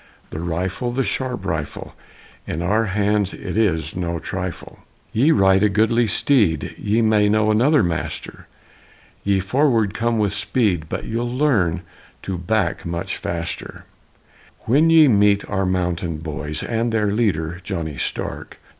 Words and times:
The 0.31 0.39
rifle, 0.39 0.91
the 0.91 1.03
sharp 1.03 1.45
rifle! 1.45 1.93
In 2.47 2.63
our 2.63 2.85
hands 2.85 3.35
it 3.35 3.55
is 3.55 3.95
no 3.95 4.17
trifle! 4.17 4.79
Ye 5.13 5.29
ride 5.29 5.61
a 5.61 5.69
goodly 5.69 6.07
steed; 6.07 6.73
He 6.75 7.03
may 7.03 7.29
know 7.29 7.51
another 7.51 7.83
master: 7.83 8.47
Ye 9.23 9.39
forward 9.39 9.93
come 9.93 10.17
with 10.17 10.33
speed, 10.33 10.87
But 10.89 11.05
ye'll 11.05 11.29
learn 11.29 11.83
to 12.23 12.35
back 12.39 12.83
much 12.83 13.17
faster, 13.17 13.85
When 14.61 14.89
ye 14.89 15.07
meet 15.07 15.47
our 15.47 15.67
mountain 15.67 16.17
boys 16.17 16.63
And 16.63 16.91
their 16.91 17.11
leader, 17.11 17.59
Johnny 17.61 17.97
Stark! 17.97 18.57